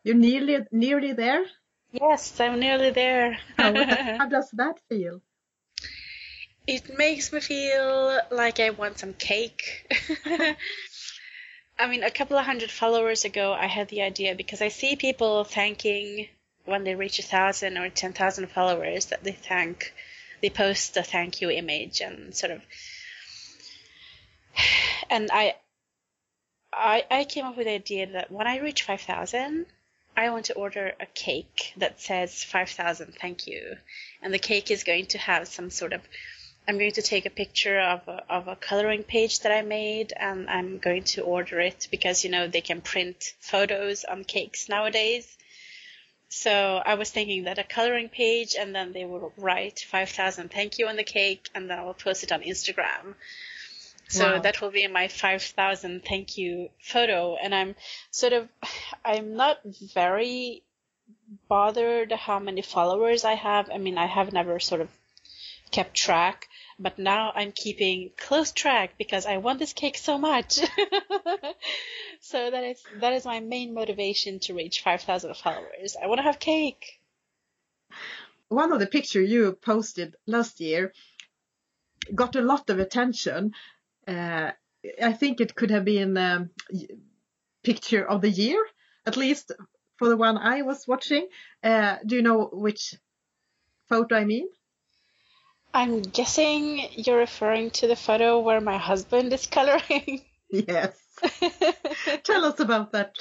[0.04, 1.46] You're nearly nearly there.
[1.92, 3.38] Yes, I'm nearly there.
[3.58, 3.74] how,
[4.20, 5.22] how does that feel?
[6.68, 9.92] It makes me feel like I want some cake.
[11.80, 14.96] I mean, a couple of hundred followers ago, I had the idea because I see
[14.96, 16.28] people thanking
[16.66, 19.94] when they reach a thousand or ten thousand followers that they thank,
[20.42, 22.62] they post a thank you image and sort of,
[25.10, 25.56] and I,
[26.72, 29.66] I, I came up with the idea that when I reach five thousand,
[30.16, 33.78] I want to order a cake that says 5000 thank you.
[34.22, 36.02] And the cake is going to have some sort of
[36.68, 40.14] I'm going to take a picture of a, of a coloring page that I made
[40.16, 44.70] and I'm going to order it because, you know, they can print photos on cakes
[44.70, 45.38] nowadays.
[46.28, 50.78] So I was thinking that a coloring page and then they will write 5,000 thank
[50.78, 53.16] you on the cake and then I will post it on Instagram.
[54.10, 54.40] So wow.
[54.40, 57.36] that will be my 5,000 thank you photo.
[57.36, 57.76] And I'm
[58.12, 58.50] sort of,
[59.06, 59.60] I'm not
[59.94, 60.64] very
[61.48, 63.70] bothered how many followers I have.
[63.72, 64.90] I mean, I have never sort of
[65.72, 66.48] kept track
[66.80, 70.54] but now I'm keeping close track because I want this cake so much.
[72.22, 75.98] so that is that is my main motivation to reach 5,000 followers.
[76.02, 77.02] I want to have cake.
[78.48, 80.94] One of the pictures you posted last year
[82.16, 83.54] got a lot of attention.
[84.10, 84.52] Uh,
[85.04, 86.50] I think it could have been a
[87.64, 88.60] picture of the year,
[89.06, 89.52] at least
[89.98, 91.28] for the one I was watching.
[91.64, 92.96] Uh, do you know which
[93.88, 94.48] photo I mean?
[95.74, 100.22] I'm guessing you're referring to the photo where my husband is coloring.
[100.50, 100.98] Yes.
[102.24, 103.14] Tell us about that.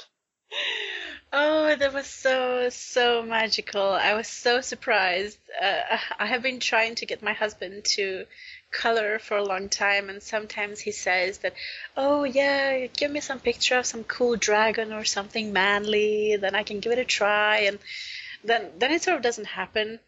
[1.31, 3.83] Oh, that was so, so magical.
[3.83, 5.37] I was so surprised.
[5.61, 8.25] Uh, I have been trying to get my husband to
[8.71, 11.53] color for a long time, and sometimes he says that,
[11.97, 16.63] oh, yeah, give me some picture of some cool dragon or something manly, then I
[16.63, 17.59] can give it a try.
[17.59, 17.79] And
[18.43, 19.99] then, then it sort of doesn't happen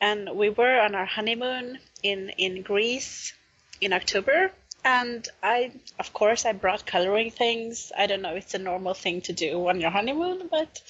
[0.00, 3.32] and we were on our honeymoon in in Greece
[3.80, 4.52] in October.
[4.86, 7.90] And I, of course, I brought coloring things.
[7.96, 10.82] I don't know, it's a normal thing to do on your honeymoon, but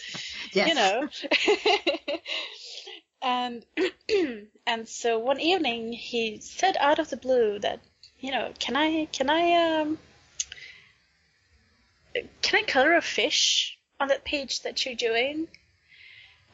[0.53, 0.69] yes.
[0.69, 1.09] you know.
[3.25, 3.64] and
[4.66, 7.81] and so one evening he said out of the blue that,
[8.20, 9.99] you know, can I can I um
[12.43, 15.49] can I color a fish on that page that you're doing?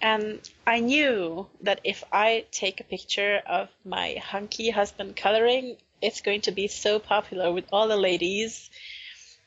[0.01, 6.23] And I knew that if I take a picture of my hunky husband coloring, it's
[6.23, 8.71] going to be so popular with all the ladies.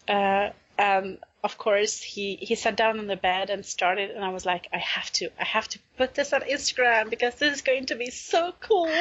[0.07, 4.29] Uh, and of course, he, he sat down on the bed and started, and I
[4.29, 7.61] was like, I have to, I have to put this on Instagram because this is
[7.61, 8.91] going to be so cool.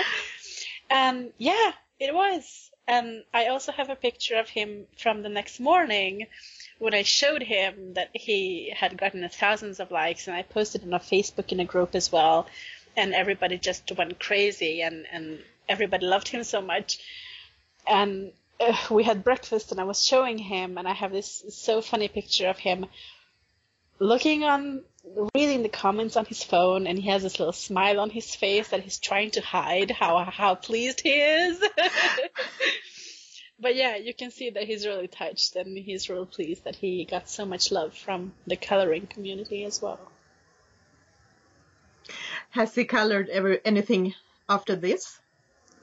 [0.91, 2.71] And yeah, it was.
[2.89, 6.27] And I also have a picture of him from the next morning
[6.79, 10.93] when I showed him that he had gotten thousands of likes, and I posted on
[10.93, 12.47] a Facebook in a group as well,
[12.97, 15.39] and everybody just went crazy, and and
[15.69, 16.99] everybody loved him so much,
[17.87, 18.33] and
[18.63, 22.09] uh, we had breakfast, and I was showing him, and I have this so funny
[22.09, 22.87] picture of him
[23.99, 24.83] looking on
[25.35, 28.69] reading the comments on his phone and he has this little smile on his face
[28.69, 31.61] that he's trying to hide how how pleased he is
[33.63, 37.07] but yeah, you can see that he's really touched and he's really pleased that he
[37.09, 40.01] got so much love from the coloring community as well.
[42.51, 44.15] Has he colored ever anything
[44.49, 45.21] after this?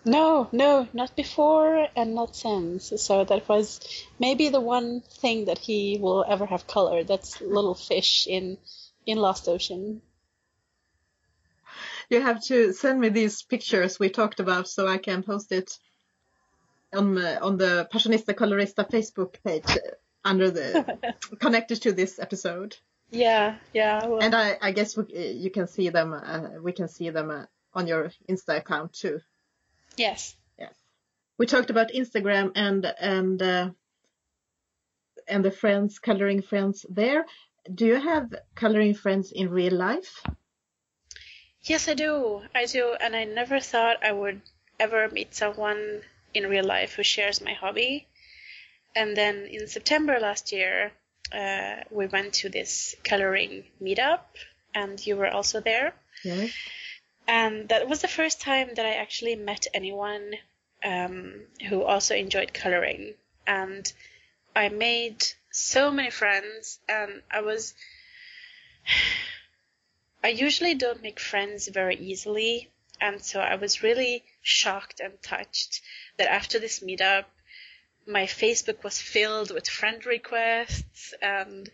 [0.05, 2.93] No, no, not before and not since.
[2.97, 3.79] So that was
[4.17, 7.07] maybe the one thing that he will ever have colored.
[7.07, 8.57] That's little fish in
[9.05, 10.01] in Lost Ocean.
[12.09, 15.77] You have to send me these pictures we talked about so I can post it
[16.93, 19.77] on on the Passionista Colorista Facebook page
[20.23, 22.77] under the connected to this episode.
[23.11, 23.99] Yeah, yeah.
[24.03, 26.13] I and I, I guess we, you can see them.
[26.13, 29.19] Uh, we can see them uh, on your Insta account too.
[29.97, 30.35] Yes.
[30.57, 30.73] Yes.
[31.37, 33.69] We talked about Instagram and and uh,
[35.27, 37.25] and the friends coloring friends there.
[37.75, 40.23] do you have coloring friends in real life?
[41.61, 42.41] Yes, I do.
[42.55, 42.95] I do.
[42.99, 44.41] And I never thought I would
[44.79, 46.01] ever meet someone
[46.33, 48.07] in real life who shares my hobby.
[48.95, 50.91] And then in September last year,
[51.31, 54.21] uh, we went to this coloring meetup,
[54.73, 55.93] and you were also there.
[56.23, 56.47] Yeah.
[57.29, 60.33] And that was the first time that I actually met anyone
[60.83, 63.13] um, who also enjoyed coloring.
[63.45, 63.93] And
[64.55, 67.75] I made so many friends, and I was.
[70.23, 75.81] I usually don't make friends very easily, and so I was really shocked and touched
[76.17, 77.25] that after this meetup,
[78.07, 81.69] my Facebook was filled with friend requests and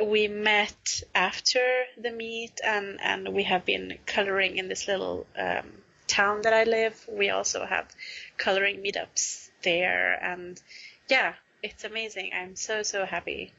[0.00, 5.70] we met after the meet and, and we have been coloring in this little um,
[6.06, 7.08] town that I live.
[7.10, 7.88] We also have
[8.36, 10.60] coloring meetups there and
[11.08, 12.30] yeah, it's amazing.
[12.34, 13.52] I'm so, so happy.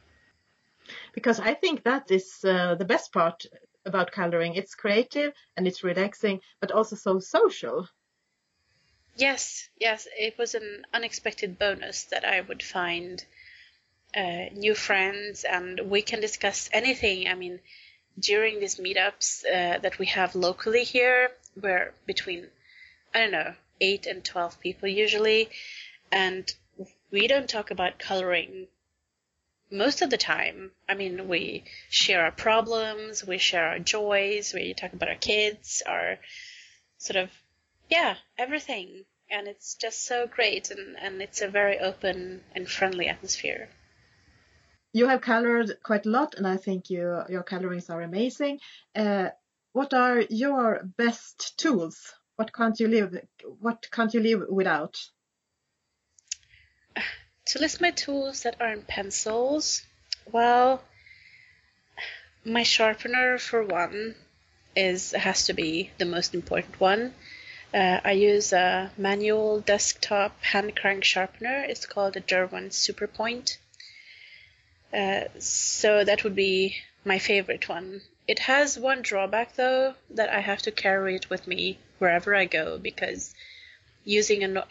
[1.14, 3.46] Because I think that is uh, the best part
[3.86, 4.56] about coloring.
[4.56, 7.88] It's creative and it's relaxing, but also so social.
[9.16, 13.24] Yes, yes, it was an unexpected bonus that I would find
[14.16, 17.28] uh, new friends and we can discuss anything.
[17.28, 17.60] I mean,
[18.20, 22.48] during these meetups uh, that we have locally here, we're between,
[23.14, 25.50] I don't know, 8 and 12 people usually,
[26.12, 26.54] and
[27.12, 28.68] we don't talk about coloring
[29.72, 30.72] most of the time.
[30.88, 35.82] I mean, we share our problems, we share our joys, we talk about our kids,
[35.86, 36.20] our
[36.98, 37.32] sort of
[37.90, 39.06] yeah, everything.
[39.30, 43.70] And it's just so great, and, and it's a very open and friendly atmosphere.
[44.94, 48.60] You have colored quite a lot, and I think you, your colorings are amazing.
[48.96, 49.30] Uh,
[49.74, 52.14] what are your best tools?
[52.36, 53.18] What can't you live?
[53.60, 54.98] What can't you live without?
[57.48, 59.84] To list my tools that aren't pencils,
[60.32, 60.82] well,
[62.46, 64.16] my sharpener for one
[64.76, 67.14] is has to be the most important one
[67.74, 71.64] uh, I use a manual desktop hand crank sharpener.
[71.64, 73.58] It's called a Derwent Superpoint.
[75.40, 78.02] So that would be my favorite one.
[78.28, 82.46] It has one drawback though that I have to carry it with me wherever I
[82.46, 83.34] go because
[84.06, 84.66] using a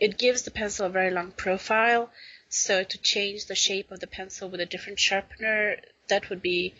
[0.00, 2.10] it gives the pencil a very long profile.
[2.48, 5.78] So to change the shape of the pencil with a different sharpener,
[6.08, 6.74] that would be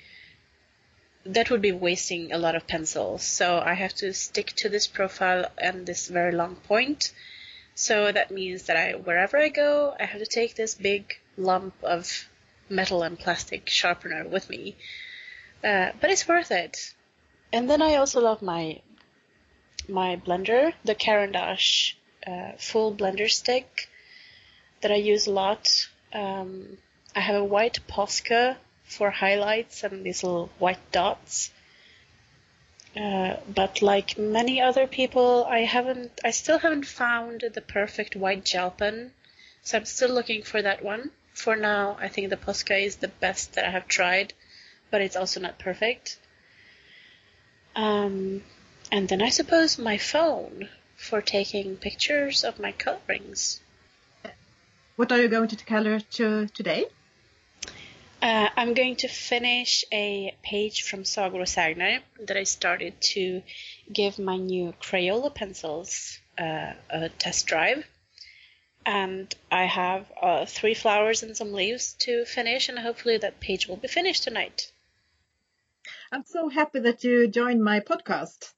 [1.26, 3.24] that would be wasting a lot of pencils.
[3.24, 7.12] So I have to stick to this profile and this very long point.
[7.74, 11.74] So that means that I, wherever I go, I have to take this big lump
[11.82, 12.28] of
[12.68, 14.76] metal and plastic sharpener with me.
[15.62, 16.94] Uh, but it's worth it.
[17.52, 18.80] And then I also love my
[19.88, 21.56] my blender, the Caran uh,
[22.58, 23.88] full blender stick
[24.80, 25.88] that I use a lot.
[26.12, 26.78] Um,
[27.14, 31.50] I have a white Posca for highlights and these little white dots.
[32.96, 38.44] Uh, but like many other people, I haven't, I still haven't found the perfect white
[38.44, 39.12] gel pen,
[39.62, 41.10] so I'm still looking for that one.
[41.34, 44.32] For now, I think the Posca is the best that I have tried,
[44.90, 46.18] but it's also not perfect.
[47.76, 48.42] Um,
[48.90, 53.60] and then I suppose my phone for taking pictures of my colorings.
[54.96, 56.86] What are you going to color to today?
[58.22, 63.42] Uh, I'm going to finish a page from Sagor och Sägner that I started to
[63.92, 67.84] give my new Crayola pencils uh, a test drive.
[68.86, 73.66] And I have uh, three flowers and some leaves to finish, and hopefully that page
[73.66, 74.70] will be finished tonight.
[76.12, 78.52] I'm so happy that you joined my podcast.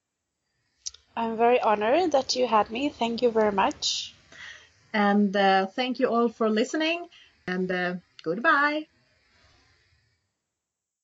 [1.16, 2.88] I'm very honored that you had me.
[2.88, 4.14] Thank you very much.
[4.92, 7.08] And uh, thank you all for listening,
[7.46, 8.86] and uh, goodbye.